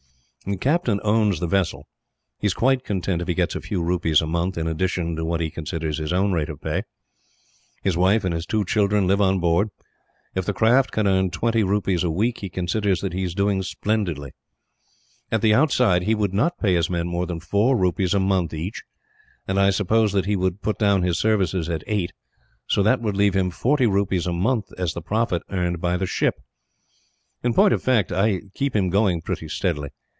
"The 0.43 0.57
captain 0.57 0.99
owns 1.03 1.39
the 1.39 1.45
vessel. 1.45 1.87
He 2.39 2.47
is 2.47 2.55
quite 2.55 2.83
content 2.83 3.21
if 3.21 3.27
he 3.27 3.35
gets 3.35 3.55
a 3.55 3.61
few 3.61 3.83
rupees 3.83 4.23
a 4.23 4.27
month, 4.27 4.57
in 4.57 4.65
addition 4.65 5.15
to 5.15 5.23
what 5.23 5.39
he 5.39 5.51
considers 5.51 5.99
his 5.99 6.11
own 6.11 6.31
rate 6.31 6.49
of 6.49 6.59
pay. 6.59 6.81
His 7.83 7.95
wife 7.95 8.23
and 8.23 8.33
his 8.33 8.47
two 8.47 8.65
children 8.65 9.05
live 9.05 9.21
on 9.21 9.39
board. 9.39 9.69
If 10.33 10.45
the 10.45 10.53
craft 10.53 10.89
can 10.91 11.05
earn 11.05 11.29
twenty 11.29 11.61
rupees 11.63 12.03
a 12.03 12.09
week, 12.09 12.39
he 12.39 12.49
considers 12.49 13.01
that 13.01 13.13
he 13.13 13.21
is 13.21 13.35
doing 13.35 13.61
splendidly. 13.61 14.31
At 15.31 15.41
the 15.43 15.53
outside, 15.53 16.01
he 16.03 16.15
would 16.15 16.33
not 16.33 16.57
pay 16.59 16.73
his 16.73 16.89
men 16.89 17.07
more 17.07 17.27
than 17.27 17.39
four 17.39 17.77
rupees 17.77 18.15
a 18.15 18.19
month, 18.19 18.51
each, 18.51 18.81
and 19.47 19.59
I 19.59 19.69
suppose 19.69 20.11
that 20.13 20.25
he 20.25 20.35
would 20.35 20.63
put 20.63 20.79
down 20.79 21.03
his 21.03 21.19
services 21.19 21.69
at 21.69 21.83
eight; 21.85 22.13
so 22.65 22.81
that 22.81 22.99
would 22.99 23.15
leave 23.15 23.35
him 23.35 23.51
forty 23.51 23.85
rupees 23.85 24.25
a 24.25 24.33
month 24.33 24.73
as 24.75 24.95
the 24.95 25.03
profit 25.03 25.43
earned 25.51 25.79
by 25.79 25.97
the 25.97 26.07
ship. 26.07 26.41
"In 27.43 27.53
point 27.53 27.75
of 27.75 27.83
fact, 27.83 28.11
I 28.11 28.41
keep 28.55 28.75
him 28.75 28.89
going 28.89 29.21
pretty 29.21 29.47
steadily. 29.47 29.89